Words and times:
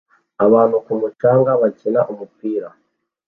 Abantu 0.45 0.75
ku 0.85 0.91
mucanga 0.99 1.51
bakina 1.61 2.01
umupira 2.11 2.67